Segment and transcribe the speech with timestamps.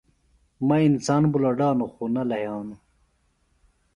[0.67, 2.81] مہ انسان بُلڈانوۡ خوۡ نہ لھیانوۡ